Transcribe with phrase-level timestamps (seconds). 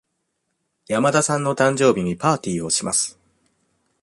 [0.87, 3.19] 山田さんの誕生日にパーティーをします。